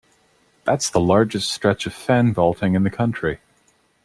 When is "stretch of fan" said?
1.51-2.33